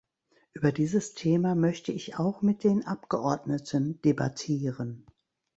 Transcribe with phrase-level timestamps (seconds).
[0.53, 5.05] Über dieses Thema möchte ich auch mit den Abgeordneten debattieren.